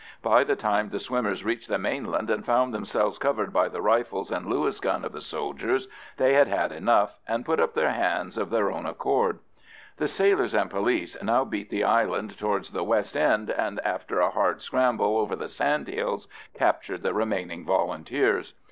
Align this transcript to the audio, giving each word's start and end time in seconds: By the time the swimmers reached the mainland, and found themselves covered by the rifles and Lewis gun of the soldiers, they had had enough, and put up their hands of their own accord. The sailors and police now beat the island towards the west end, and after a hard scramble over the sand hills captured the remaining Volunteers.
By 0.23 0.43
the 0.43 0.55
time 0.55 0.89
the 0.89 0.97
swimmers 0.97 1.43
reached 1.45 1.69
the 1.69 1.77
mainland, 1.77 2.31
and 2.31 2.43
found 2.43 2.73
themselves 2.73 3.19
covered 3.19 3.53
by 3.53 3.69
the 3.69 3.83
rifles 3.83 4.31
and 4.31 4.47
Lewis 4.47 4.79
gun 4.79 5.05
of 5.05 5.11
the 5.11 5.21
soldiers, 5.21 5.87
they 6.17 6.33
had 6.33 6.47
had 6.47 6.71
enough, 6.71 7.19
and 7.27 7.45
put 7.45 7.59
up 7.59 7.75
their 7.75 7.91
hands 7.91 8.35
of 8.35 8.49
their 8.49 8.71
own 8.71 8.87
accord. 8.87 9.37
The 9.97 10.07
sailors 10.07 10.55
and 10.55 10.71
police 10.71 11.15
now 11.21 11.45
beat 11.45 11.69
the 11.69 11.83
island 11.83 12.35
towards 12.39 12.71
the 12.71 12.83
west 12.83 13.15
end, 13.15 13.51
and 13.51 13.79
after 13.81 14.19
a 14.21 14.31
hard 14.31 14.63
scramble 14.63 15.17
over 15.19 15.35
the 15.35 15.47
sand 15.47 15.87
hills 15.87 16.27
captured 16.55 17.03
the 17.03 17.13
remaining 17.13 17.63
Volunteers. 17.63 18.55